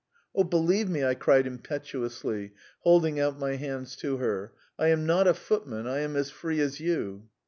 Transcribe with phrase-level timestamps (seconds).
[0.33, 4.51] "Oh, believe me!" I cried impetuously, holding out my hands to her.
[4.79, 7.29] "I am not a footman; I am as free as you."